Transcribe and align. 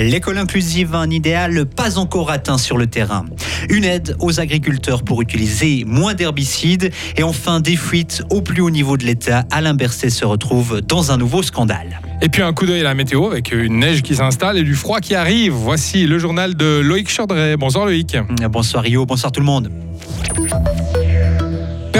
L'école 0.00 0.38
inclusive, 0.38 0.94
un 0.94 1.10
idéal 1.10 1.66
pas 1.66 1.98
encore 1.98 2.30
atteint 2.30 2.56
sur 2.56 2.78
le 2.78 2.86
terrain. 2.86 3.26
Une 3.68 3.84
aide 3.84 4.16
aux 4.18 4.40
agriculteurs 4.40 5.02
pour 5.02 5.20
utiliser 5.20 5.84
moins 5.86 6.14
d'herbicides. 6.14 6.90
Et 7.18 7.22
enfin, 7.22 7.60
des 7.60 7.76
fuites 7.76 8.22
au 8.30 8.40
plus 8.40 8.62
haut 8.62 8.70
niveau 8.70 8.96
de 8.96 9.04
l'État. 9.04 9.44
Alain 9.50 9.74
Berset 9.74 10.08
se 10.08 10.24
retrouve 10.24 10.80
dans 10.80 11.12
un 11.12 11.18
nouveau 11.18 11.42
scandale. 11.42 12.00
Et 12.22 12.30
puis 12.30 12.42
un 12.42 12.52
coup 12.54 12.64
d'œil 12.64 12.80
à 12.80 12.84
la 12.84 12.94
météo 12.94 13.26
avec 13.26 13.52
une 13.52 13.80
neige 13.80 14.02
qui 14.02 14.14
s'installe 14.14 14.56
et 14.56 14.62
du 14.62 14.74
froid 14.74 15.00
qui 15.00 15.14
arrive. 15.14 15.52
Voici 15.52 16.06
le 16.06 16.18
journal 16.18 16.54
de 16.54 16.80
Loïc 16.80 17.14
Chordray. 17.14 17.56
Bonsoir 17.58 17.84
Loïc. 17.84 18.16
Bonsoir 18.50 18.84
Rio, 18.84 19.04
bonsoir 19.04 19.32
tout 19.32 19.40
le 19.40 19.46
monde. 19.46 19.70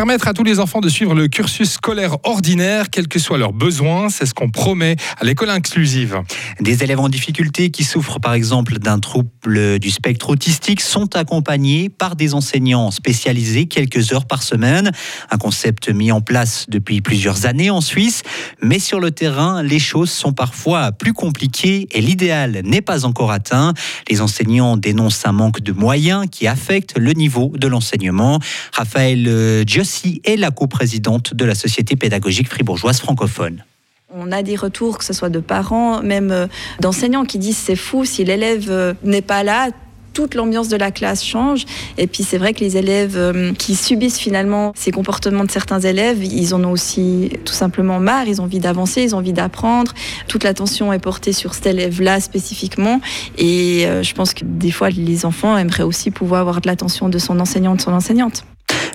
Permettre 0.01 0.29
à 0.29 0.33
tous 0.33 0.45
les 0.45 0.61
enfants 0.61 0.81
de 0.81 0.89
suivre 0.89 1.15
le 1.15 1.29
cursus 1.29 1.73
scolaire 1.73 2.17
ordinaire, 2.23 2.89
quels 2.89 3.07
que 3.07 3.19
soient 3.19 3.37
leurs 3.37 3.53
besoins, 3.53 4.09
c'est 4.09 4.25
ce 4.25 4.33
qu'on 4.33 4.49
promet 4.49 4.97
à 5.19 5.27
l'école 5.27 5.51
inclusive. 5.51 6.23
Des 6.59 6.83
élèves 6.83 7.01
en 7.01 7.11
difficulté 7.11 7.71
qui 7.71 7.85
souffrent 7.85 8.19
par 8.19 8.33
exemple 8.33 8.79
d'un 8.79 8.99
trouble 8.99 9.79
du 9.79 9.91
spectre 9.91 10.31
autistique 10.31 10.81
sont 10.81 11.17
accompagnés 11.17 11.91
par 11.91 12.17
des 12.17 12.33
enseignants 12.33 12.91
spécialisés 12.91 13.67
quelques 13.67 14.15
heures 14.15 14.25
par 14.25 14.43
semaine. 14.43 14.91
Un 15.31 15.37
concept 15.37 15.91
mis 15.91 16.13
en 16.13 16.23
place 16.23 16.65
depuis 16.71 17.03
plusieurs 17.03 17.45
années 17.45 17.69
en 17.69 17.83
Suisse, 17.83 18.23
mais 18.63 18.79
sur 18.79 19.01
le 19.01 19.11
terrain, 19.11 19.63
les 19.63 19.79
choses 19.79 20.11
sont 20.11 20.33
parfois 20.33 20.93
plus 20.93 21.13
compliquées 21.13 21.89
et 21.93 22.01
l'idéal 22.01 22.63
n'est 22.65 22.81
pas 22.81 23.05
encore 23.05 23.33
atteint. 23.33 23.75
Les 24.09 24.23
enseignants 24.23 24.79
dénoncent 24.79 25.27
un 25.27 25.33
manque 25.33 25.61
de 25.61 25.73
moyens 25.73 26.25
qui 26.31 26.47
affecte 26.47 26.97
le 26.97 27.13
niveau 27.13 27.53
de 27.55 27.69
l'enseignement. 27.69 28.39
Raphaël 28.73 29.67
Gios 29.91 30.21
est 30.25 30.37
la 30.37 30.51
coprésidente 30.51 31.35
de 31.35 31.45
la 31.45 31.55
Société 31.55 31.97
pédagogique 31.97 32.49
fribourgeoise 32.49 33.01
francophone. 33.01 33.65
On 34.13 34.33
a 34.33 34.43
des 34.43 34.57
retours, 34.57 34.99
que 34.99 35.05
ce 35.05 35.13
soit 35.13 35.29
de 35.29 35.39
parents, 35.39 36.03
même 36.03 36.33
euh, 36.33 36.47
d'enseignants, 36.81 37.25
qui 37.25 37.39
disent 37.39 37.57
c'est 37.57 37.77
fou, 37.77 38.05
si 38.05 38.25
l'élève 38.25 38.67
euh, 38.69 38.93
n'est 39.05 39.23
pas 39.23 39.45
là, 39.45 39.69
toute 40.15 40.35
l'ambiance 40.35 40.67
de 40.67 40.77
la 40.77 40.91
classe 40.91 41.25
change. 41.25 41.65
Et 41.97 42.09
puis 42.09 42.25
c'est 42.25 42.37
vrai 42.37 42.53
que 42.53 42.59
les 42.59 42.77
élèves 42.77 43.17
euh, 43.17 43.53
qui 43.53 43.77
subissent 43.77 44.19
finalement 44.19 44.73
ces 44.75 44.91
comportements 44.91 45.45
de 45.45 45.51
certains 45.53 45.79
élèves, 45.79 46.25
ils 46.25 46.53
en 46.53 46.65
ont 46.65 46.73
aussi 46.73 47.31
tout 47.45 47.53
simplement 47.53 48.01
marre, 48.01 48.27
ils 48.27 48.41
ont 48.41 48.45
envie 48.45 48.59
d'avancer, 48.59 49.03
ils 49.03 49.15
ont 49.15 49.19
envie 49.19 49.33
d'apprendre. 49.33 49.95
Toute 50.27 50.43
l'attention 50.43 50.93
est 50.93 50.99
portée 50.99 51.33
sur 51.33 51.55
cet 51.55 51.67
élève-là 51.67 52.19
spécifiquement. 52.19 53.01
Et 53.39 53.87
je 54.03 54.13
pense 54.15 54.35
que 54.35 54.45
des 54.45 54.73
fois, 54.73 54.91
les 54.91 55.25
enfants 55.25 55.57
aimeraient 55.57 55.85
aussi 55.85 56.11
pouvoir 56.11 56.41
avoir 56.41 56.61
de 56.61 56.67
l'attention 56.67 57.09
de 57.09 57.19
son 57.19 57.39
enseignant, 57.39 57.77
de 57.77 57.81
son 57.81 57.93
enseignante. 57.93 58.45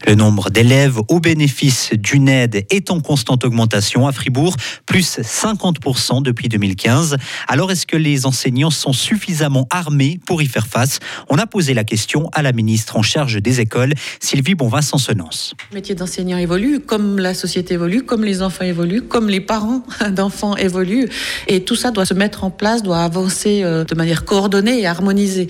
Le 0.08 0.14
nombre 0.14 0.52
d'élèves 0.52 1.00
au 1.08 1.20
bénéfice 1.20 1.90
d'une 1.94 2.30
aide 2.30 2.64
est 2.70 2.92
en 2.92 3.00
constante 3.00 3.44
augmentation 3.44 4.06
à 4.06 4.12
Fribourg, 4.12 4.56
plus 4.86 5.18
50% 5.18 6.22
depuis 6.22 6.48
2015. 6.48 7.18
Alors 7.48 7.72
est-ce 7.72 7.88
que 7.88 7.98
les 7.98 8.28
enseignants 8.28 8.70
sont 8.70 8.94
suffisamment 8.94 9.68
armés 9.72 10.20
pour 10.28 10.44
y 10.44 10.46
faire 10.46 10.68
face? 10.68 11.00
On 11.28 11.40
a 11.40 11.48
posé 11.48 11.74
la 11.74 11.84
question 11.84 12.30
à 12.34 12.44
la 12.44 12.52
ministre 12.52 12.98
en 12.98 13.02
charge 13.02 13.42
des 13.42 13.62
écoles, 13.62 13.94
Sylvie 14.20 14.54
Bonvin-Sansonance. 14.54 15.56
Le 15.72 15.76
métier 15.76 15.96
d'enseignant 15.96 16.38
évolue, 16.38 16.82
comme 16.82 17.18
la 17.18 17.34
société 17.34 17.74
évolue, 17.74 18.04
comme 18.04 18.24
les 18.24 18.44
enfants 18.44 18.66
évoluent, 18.66 19.02
comme 19.02 19.28
les 19.28 19.42
parents 19.42 19.82
d'enfants 20.12 20.56
évoluent. 20.56 21.10
Et 21.48 21.64
tout 21.64 21.76
ça 21.76 21.90
doit 21.90 22.06
se 22.06 22.14
mettre 22.14 22.44
en 22.44 22.52
place, 22.52 22.84
doit 22.84 23.00
avancer 23.02 23.64
euh, 23.64 23.84
de 23.84 23.96
manière 23.96 24.24
coordonnée 24.24 24.82
et 24.82 24.86
harmonisée. 24.86 25.48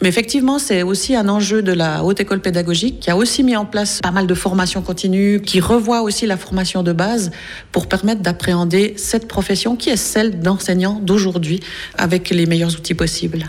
Mais 0.00 0.08
effectivement, 0.08 0.60
c'est 0.60 0.84
aussi 0.84 1.16
un 1.16 1.28
enjeu 1.28 1.60
de 1.60 1.72
la 1.72 2.04
haute 2.04 2.20
école 2.20 2.40
pédagogique 2.40 3.00
qui 3.00 3.10
a 3.10 3.16
aussi 3.16 3.42
mis 3.42 3.56
en 3.56 3.64
place 3.64 3.95
pas 4.00 4.10
mal 4.10 4.26
de 4.26 4.34
formations 4.34 4.82
continues, 4.82 5.40
qui 5.40 5.60
revoit 5.60 6.02
aussi 6.02 6.26
la 6.26 6.36
formation 6.36 6.82
de 6.82 6.92
base 6.92 7.30
pour 7.72 7.88
permettre 7.88 8.22
d'appréhender 8.22 8.94
cette 8.96 9.28
profession 9.28 9.76
qui 9.76 9.90
est 9.90 9.96
celle 9.96 10.40
d'enseignant 10.40 11.00
d'aujourd'hui 11.02 11.60
avec 11.98 12.30
les 12.30 12.46
meilleurs 12.46 12.74
outils 12.74 12.94
possibles. 12.94 13.44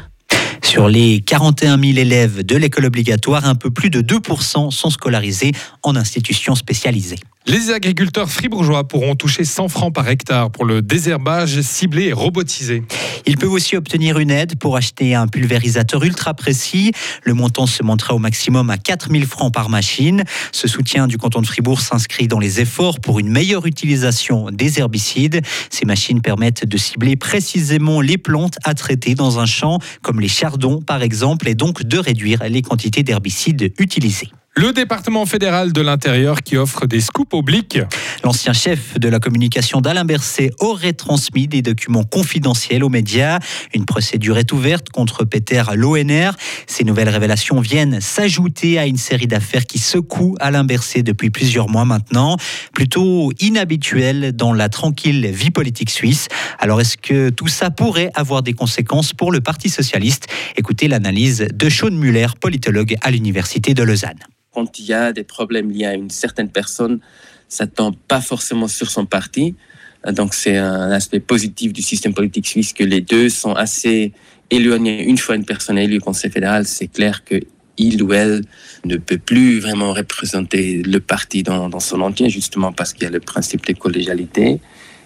Sur 0.64 0.90
les 0.90 1.22
41 1.22 1.80
000 1.80 1.98
élèves 1.98 2.46
de 2.46 2.56
l'école 2.56 2.86
obligatoire, 2.86 3.46
un 3.46 3.56
peu 3.56 3.70
plus 3.70 3.90
de 3.90 4.02
2% 4.02 4.72
sont 4.72 4.90
scolarisés 4.90 5.52
en 5.84 5.96
institutions 5.96 6.56
spécialisées. 6.56 7.20
Les 7.50 7.72
agriculteurs 7.72 8.30
fribourgeois 8.30 8.86
pourront 8.86 9.16
toucher 9.16 9.46
100 9.46 9.70
francs 9.70 9.94
par 9.94 10.10
hectare 10.10 10.52
pour 10.52 10.66
le 10.66 10.82
désherbage 10.82 11.62
ciblé 11.62 12.08
et 12.08 12.14
robotisé. 12.14 12.84
Ils 13.26 13.38
peuvent 13.38 13.54
aussi 13.54 13.78
obtenir 13.78 14.20
une 14.20 14.32
aide 14.32 14.60
pour 14.60 14.76
acheter 14.76 15.16
un 15.16 15.28
pulvérisateur 15.28 16.04
ultra 16.04 16.34
précis. 16.34 16.92
Le 17.24 17.34
montant 17.34 17.66
se 17.66 17.84
montera 17.84 18.16
au 18.16 18.20
maximum 18.20 18.70
à 18.70 18.78
4000 18.78 19.26
francs 19.26 19.54
par 19.54 19.70
machine. 19.70 20.26
Ce 20.52 20.68
soutien 20.68 21.08
du 21.08 21.18
canton 21.18 21.40
de 21.40 21.48
Fribourg 21.48 21.80
s'inscrit 21.80 22.28
dans 22.28 22.40
les 22.40 22.60
efforts 22.60 23.00
pour 23.00 23.18
une 23.18 23.30
meilleure 23.30 23.66
utilisation 23.66 24.52
des 24.52 24.80
herbicides. 24.80 25.42
Ces 25.70 25.86
machines 25.86 26.22
permettent 26.22 26.66
de 26.66 26.78
cibler 26.78 27.16
précisément 27.16 28.02
les 28.02 28.18
plantes 28.18 28.58
à 28.66 28.74
traiter 28.74 29.16
dans 29.16 29.40
un 29.40 29.46
champ, 29.46 29.80
comme 30.02 30.20
les 30.20 30.28
chardons 30.28 30.82
par 30.82 31.02
exemple, 31.02 31.48
et 31.48 31.56
donc 31.56 31.84
de 31.84 31.98
réduire 31.98 32.44
les 32.50 32.62
quantités 32.62 33.04
d'herbicides 33.04 33.72
utilisées. 33.80 34.32
Le 34.60 34.74
département 34.74 35.28
fédéral 35.28 35.72
de 35.72 35.82
l'Intérieur 35.82 36.42
qui 36.42 36.58
offre 36.58 36.88
des 36.88 37.00
scoops 37.00 37.36
obliques. 37.36 37.80
L'ancien 38.24 38.54
chef 38.54 38.98
de 38.98 39.08
la 39.08 39.20
communication 39.20 39.82
d'Alain 39.82 40.04
Berset 40.04 40.50
aurait 40.58 40.94
transmis 40.94 41.48
des 41.48 41.62
documents 41.62 42.04
confidentiels 42.04 42.84
aux 42.84 42.90
médias. 42.90 43.38
Une 43.76 43.86
procédure 43.86 44.40
est 44.40 44.52
ouverte 44.52 44.90
contre 44.90 45.26
Peter 45.26 45.62
l'ONR. 45.76 46.32
Ces 46.66 46.84
nouvelles 46.86 47.10
révélations 47.10 47.60
viennent 47.62 48.02
s'ajouter 48.02 48.80
à 48.80 48.88
une 48.88 48.98
série 48.98 49.28
d'affaires 49.28 49.68
qui 49.68 49.78
secouent 49.78 50.36
Alain 50.40 50.64
Berset 50.64 51.04
depuis 51.04 51.30
plusieurs 51.30 51.70
mois 51.70 51.86
maintenant. 51.86 52.36
Plutôt 52.74 53.32
inhabituel 53.40 54.32
dans 54.32 54.54
la 54.54 54.70
tranquille 54.70 55.28
vie 55.28 55.52
politique 55.52 55.92
suisse. 55.92 56.30
Alors 56.58 56.82
est-ce 56.82 56.98
que 56.98 57.30
tout 57.30 57.48
ça 57.48 57.70
pourrait 57.70 58.10
avoir 58.16 58.42
des 58.42 58.54
conséquences 58.54 59.14
pour 59.14 59.32
le 59.32 59.40
Parti 59.40 59.70
socialiste? 59.70 60.26
Écoutez 60.56 60.88
l'analyse 60.88 61.48
de 61.54 61.70
Sean 61.70 61.92
Muller, 61.92 62.30
politologue 62.42 62.96
à 63.04 63.12
l'Université 63.12 63.76
de 63.76 63.84
Lausanne 63.84 64.18
quand 64.58 64.80
il 64.80 64.86
y 64.86 64.94
a 64.94 65.14
des 65.14 65.24
problèmes 65.24 65.70
liés 65.70 65.86
à 65.86 65.94
une 65.94 66.10
certaine 66.10 66.50
personne, 66.50 67.00
ça 67.48 67.68
tombe 67.68 67.96
pas 68.08 68.22
forcément 68.22 68.68
sur 68.68 68.90
son 68.90 69.06
parti. 69.06 69.54
Donc 70.12 70.34
c'est 70.34 70.58
un 70.58 70.90
aspect 70.90 71.20
positif 71.20 71.74
du 71.74 71.84
système 71.84 72.16
politique 72.16 72.48
suisse 72.48 72.74
que 72.74 72.84
les 72.84 73.02
deux 73.02 73.30
sont 73.30 73.54
assez 73.54 74.14
éloignés. 74.50 75.04
Une 75.04 75.20
fois 75.20 75.36
une 75.36 75.46
personne 75.46 75.78
élue 75.78 75.98
au 75.98 76.02
Conseil 76.02 76.32
fédéral, 76.32 76.66
c'est 76.66 76.88
clair 76.88 77.24
que 77.24 77.40
il 77.78 78.02
ou 78.02 78.14
elle 78.14 78.42
ne 78.86 78.98
peut 78.98 79.20
plus 79.20 79.60
vraiment 79.60 79.94
représenter 79.94 80.82
le 80.82 81.00
parti 81.00 81.44
dans, 81.44 81.70
dans 81.70 81.80
son 81.80 82.02
entier, 82.02 82.32
justement 82.32 82.72
parce 82.72 82.94
qu'il 82.94 83.04
y 83.04 83.06
a 83.06 83.12
le 83.12 83.20
principe 83.20 83.64
de 83.68 83.74
collégialité. 83.74 84.60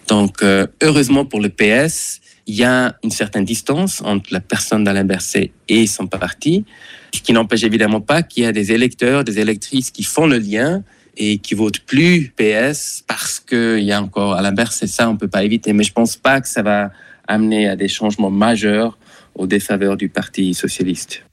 Donc, 0.07 0.43
euh, 0.43 0.65
heureusement 0.81 1.25
pour 1.25 1.41
le 1.41 1.49
PS, 1.49 2.21
il 2.47 2.55
y 2.55 2.63
a 2.63 2.95
une 3.03 3.11
certaine 3.11 3.45
distance 3.45 4.01
entre 4.01 4.33
la 4.33 4.39
personne 4.39 4.83
d'Alain 4.83 5.03
Berset 5.03 5.51
et 5.67 5.87
son 5.87 6.07
parti, 6.07 6.65
ce 7.13 7.21
qui 7.21 7.33
n'empêche 7.33 7.63
évidemment 7.63 8.01
pas 8.01 8.23
qu'il 8.23 8.43
y 8.43 8.45
a 8.45 8.51
des 8.51 8.71
électeurs, 8.71 9.23
des 9.23 9.39
électrices 9.39 9.91
qui 9.91 10.03
font 10.03 10.27
le 10.27 10.37
lien 10.37 10.83
et 11.17 11.37
qui 11.37 11.55
votent 11.55 11.79
plus 11.79 12.33
PS 12.35 13.03
parce 13.07 13.39
qu'il 13.39 13.83
y 13.83 13.91
a 13.91 14.01
encore 14.01 14.33
Alain 14.33 14.51
Berset. 14.51 14.87
Ça, 14.87 15.09
on 15.09 15.13
ne 15.13 15.17
peut 15.17 15.27
pas 15.27 15.43
éviter. 15.43 15.73
Mais 15.73 15.83
je 15.83 15.91
ne 15.91 15.95
pense 15.95 16.15
pas 16.15 16.41
que 16.41 16.47
ça 16.47 16.61
va 16.61 16.91
amener 17.27 17.67
à 17.67 17.75
des 17.75 17.87
changements 17.87 18.31
majeurs 18.31 18.97
au 19.35 19.47
défaveur 19.47 19.97
du 19.97 20.09
Parti 20.09 20.53
socialiste. 20.53 21.23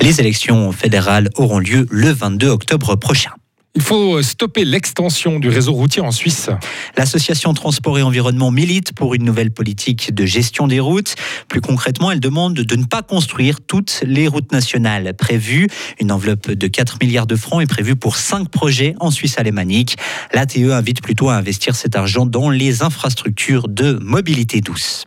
Les 0.00 0.20
élections 0.20 0.72
fédérales 0.72 1.30
auront 1.36 1.58
lieu 1.58 1.86
le 1.90 2.10
22 2.10 2.48
octobre 2.48 2.96
prochain. 2.96 3.32
Il 3.76 3.82
faut 3.82 4.22
stopper 4.22 4.64
l'extension 4.64 5.38
du 5.38 5.50
réseau 5.50 5.74
routier 5.74 6.00
en 6.00 6.10
Suisse. 6.10 6.48
L'association 6.96 7.52
Transport 7.52 7.98
et 7.98 8.02
Environnement 8.02 8.50
milite 8.50 8.94
pour 8.94 9.14
une 9.14 9.22
nouvelle 9.22 9.50
politique 9.50 10.14
de 10.14 10.24
gestion 10.24 10.66
des 10.66 10.80
routes. 10.80 11.14
Plus 11.48 11.60
concrètement, 11.60 12.10
elle 12.10 12.18
demande 12.18 12.54
de 12.54 12.76
ne 12.76 12.84
pas 12.84 13.02
construire 13.02 13.60
toutes 13.60 14.02
les 14.06 14.28
routes 14.28 14.50
nationales 14.50 15.12
prévues. 15.14 15.68
Une 16.00 16.10
enveloppe 16.10 16.50
de 16.50 16.66
4 16.66 16.96
milliards 17.02 17.26
de 17.26 17.36
francs 17.36 17.62
est 17.62 17.66
prévue 17.66 17.96
pour 17.96 18.16
5 18.16 18.48
projets 18.48 18.94
en 18.98 19.10
Suisse 19.10 19.38
alémanique. 19.38 19.98
L'ATE 20.32 20.56
invite 20.56 21.02
plutôt 21.02 21.28
à 21.28 21.34
investir 21.34 21.76
cet 21.76 21.96
argent 21.96 22.24
dans 22.24 22.48
les 22.48 22.82
infrastructures 22.82 23.68
de 23.68 23.98
mobilité 24.00 24.62
douce. 24.62 25.04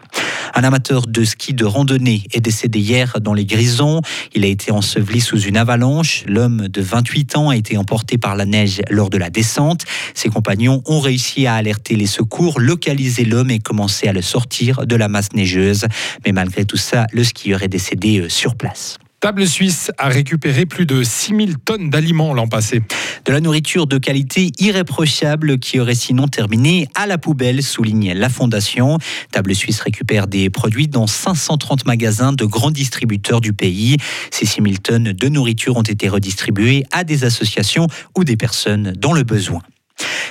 Un 0.54 0.64
amateur 0.64 1.08
de 1.08 1.24
ski 1.24 1.54
de 1.54 1.66
randonnée 1.66 2.24
est 2.32 2.42
décédé 2.42 2.80
hier 2.80 3.20
dans 3.22 3.34
les 3.34 3.46
Grisons. 3.46 4.02
Il 4.34 4.44
a 4.44 4.48
été 4.48 4.72
enseveli 4.72 5.22
sous 5.22 5.40
une 5.42 5.58
avalanche. 5.58 6.24
L'homme 6.28 6.68
de 6.68 6.82
28 6.82 7.38
ans 7.38 7.50
a 7.50 7.58
été 7.58 7.78
emporté 7.78 8.18
par 8.18 8.36
la 8.36 8.46
neige 8.46 8.82
lors 8.90 9.10
de 9.10 9.18
la 9.18 9.30
descente. 9.30 9.84
Ses 10.14 10.30
compagnons 10.30 10.82
ont 10.86 11.00
réussi 11.00 11.48
à 11.48 11.56
alerter 11.56 11.96
les 11.96 12.08
secours, 12.08 12.60
localiser 12.60 13.26
l'homme 13.26 13.52
et 13.52 13.60
commencer 13.60 14.08
à 14.08 14.14
le 14.14 14.22
sortir 14.22 14.86
de 14.86 14.96
la 14.96 15.08
masse 15.08 15.34
neigeuse. 15.34 15.86
Mais 16.26 16.32
malgré 16.32 16.66
tout 16.66 16.78
ça, 16.78 17.08
le 17.12 17.24
skieur 17.24 17.64
est 17.64 17.68
décédé 17.68 18.20
euh, 18.20 18.30
sur 18.30 18.56
place. 18.56 18.98
Table 19.20 19.46
Suisse 19.48 19.92
a 19.98 20.08
récupéré 20.08 20.66
plus 20.66 20.86
de 20.86 21.04
6000 21.04 21.58
tonnes 21.58 21.90
d'aliments 21.90 22.34
l'an 22.34 22.48
passé. 22.48 22.82
De 23.26 23.34
la 23.34 23.42
nourriture 23.42 23.86
de 23.86 23.98
qualité 23.98 24.54
irréprochable 24.60 25.60
qui 25.60 25.82
aurait 25.82 25.94
sinon 25.94 26.30
terminé 26.30 26.88
à 26.96 27.06
la 27.06 27.18
poubelle, 27.18 27.62
souligne 27.62 28.14
la 28.14 28.30
Fondation. 28.30 28.98
Table 29.34 29.54
Suisse 29.56 29.82
récupère 29.82 30.28
des 30.28 30.50
produits 30.50 30.88
dans 30.88 31.06
530 31.06 31.86
magasins 31.86 32.32
de 32.32 32.46
grands 32.46 32.72
distributeurs 32.72 33.42
du 33.42 33.52
pays. 33.52 33.98
Ces 34.32 34.46
6000 34.46 34.80
tonnes 34.80 35.12
de 35.12 35.28
nourriture 35.28 35.76
ont 35.76 35.84
été 35.84 36.08
redistribuées 36.08 36.86
à 36.92 37.04
des 37.04 37.26
associations 37.26 37.88
ou 38.18 38.24
des 38.24 38.38
personnes 38.38 38.94
dans 38.98 39.12
le 39.12 39.24
besoin. 39.24 39.62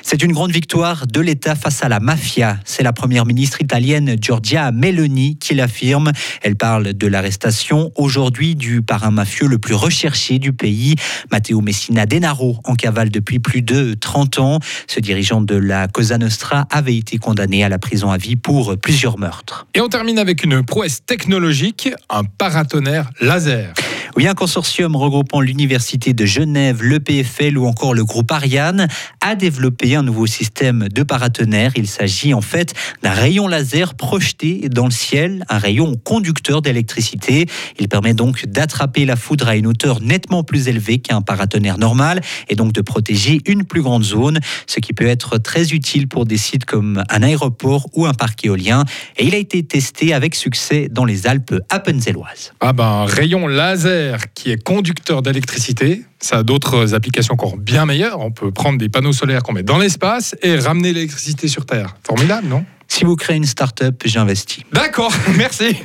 C'est 0.02 0.22
une 0.22 0.32
grande 0.32 0.52
victoire 0.52 1.06
de 1.06 1.20
l'État 1.20 1.54
face 1.54 1.82
à 1.82 1.88
la 1.88 2.00
mafia. 2.00 2.58
C'est 2.64 2.82
la 2.82 2.92
première 2.92 3.26
ministre 3.26 3.60
italienne 3.60 4.16
Giorgia 4.20 4.72
Meloni 4.72 5.36
qui 5.38 5.54
l'affirme. 5.54 6.12
Elle 6.42 6.56
parle 6.56 6.94
de 6.94 7.06
l'arrestation 7.06 7.92
aujourd'hui 7.94 8.54
du 8.54 8.80
parrain 8.80 9.10
mafieux 9.10 9.46
le 9.46 9.58
plus 9.58 9.74
recherché 9.74 10.38
du 10.38 10.52
pays, 10.52 10.94
Matteo 11.30 11.60
Messina 11.60 12.06
Denaro, 12.06 12.58
en 12.64 12.74
cavale 12.74 13.10
depuis 13.10 13.38
plus 13.38 13.62
de 13.62 13.94
30 13.94 14.38
ans. 14.38 14.60
Ce 14.86 15.00
dirigeant 15.00 15.40
de 15.40 15.56
la 15.56 15.88
Cosa 15.88 16.18
Nostra 16.18 16.66
avait 16.70 16.96
été 16.96 17.18
condamné 17.18 17.64
à 17.64 17.68
la 17.68 17.78
prison 17.78 18.10
à 18.10 18.16
vie 18.16 18.36
pour 18.36 18.78
plusieurs 18.78 19.18
meurtres. 19.18 19.66
Et 19.74 19.80
on 19.80 19.88
termine 19.88 20.18
avec 20.18 20.42
une 20.44 20.64
prouesse 20.64 21.04
technologique, 21.04 21.90
un 22.08 22.24
paratonnerre 22.24 23.10
laser. 23.20 23.74
Oui, 24.18 24.26
un 24.26 24.34
consortium 24.34 24.96
regroupant 24.96 25.40
l'Université 25.40 26.12
de 26.12 26.26
Genève, 26.26 26.82
le 26.82 26.98
PFL 26.98 27.56
ou 27.56 27.68
encore 27.68 27.94
le 27.94 28.04
groupe 28.04 28.32
Ariane 28.32 28.88
a 29.20 29.36
développé 29.36 29.94
un 29.94 30.02
nouveau 30.02 30.26
système 30.26 30.88
de 30.88 31.04
paratonnerre. 31.04 31.70
Il 31.76 31.86
s'agit 31.86 32.34
en 32.34 32.40
fait 32.40 32.74
d'un 33.04 33.12
rayon 33.12 33.46
laser 33.46 33.94
projeté 33.94 34.68
dans 34.70 34.86
le 34.86 34.90
ciel, 34.90 35.44
un 35.48 35.58
rayon 35.58 35.94
conducteur 35.94 36.62
d'électricité. 36.62 37.46
Il 37.78 37.86
permet 37.86 38.12
donc 38.12 38.44
d'attraper 38.44 39.04
la 39.04 39.14
foudre 39.14 39.46
à 39.46 39.54
une 39.54 39.68
hauteur 39.68 40.02
nettement 40.02 40.42
plus 40.42 40.66
élevée 40.66 40.98
qu'un 40.98 41.22
paratonnerre 41.22 41.78
normal 41.78 42.20
et 42.48 42.56
donc 42.56 42.72
de 42.72 42.80
protéger 42.80 43.40
une 43.46 43.62
plus 43.62 43.82
grande 43.82 44.02
zone, 44.02 44.40
ce 44.66 44.80
qui 44.80 44.94
peut 44.94 45.06
être 45.06 45.38
très 45.38 45.68
utile 45.68 46.08
pour 46.08 46.26
des 46.26 46.38
sites 46.38 46.64
comme 46.64 47.04
un 47.08 47.22
aéroport 47.22 47.88
ou 47.94 48.04
un 48.04 48.14
parc 48.14 48.44
éolien. 48.44 48.84
Et 49.16 49.26
il 49.26 49.34
a 49.36 49.38
été 49.38 49.62
testé 49.62 50.12
avec 50.12 50.34
succès 50.34 50.88
dans 50.90 51.04
les 51.04 51.28
Alpes 51.28 51.54
appenzelloises. 51.70 52.52
Ah 52.58 52.72
ben, 52.72 53.04
rayon 53.04 53.46
laser 53.46 54.07
qui 54.34 54.50
est 54.50 54.62
conducteur 54.62 55.22
d'électricité. 55.22 56.02
Ça 56.20 56.38
a 56.38 56.42
d'autres 56.42 56.94
applications 56.94 57.34
encore 57.34 57.56
bien 57.56 57.86
meilleures. 57.86 58.20
On 58.20 58.30
peut 58.30 58.50
prendre 58.50 58.78
des 58.78 58.88
panneaux 58.88 59.12
solaires 59.12 59.42
qu'on 59.42 59.52
met 59.52 59.62
dans 59.62 59.78
l'espace 59.78 60.34
et 60.42 60.56
ramener 60.56 60.92
l'électricité 60.92 61.48
sur 61.48 61.66
Terre. 61.66 61.96
Formidable, 62.06 62.48
non? 62.48 62.64
Si 62.88 63.04
vous 63.04 63.16
créez 63.16 63.36
une 63.36 63.44
start-up, 63.44 64.02
j'investis. 64.04 64.64
D'accord, 64.72 65.12
merci. 65.36 65.76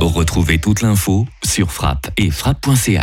Retrouvez 0.00 0.58
toute 0.58 0.82
l'info 0.82 1.26
sur 1.44 1.70
frappe 1.70 2.10
et 2.16 2.30
frappe.ca. 2.30 3.00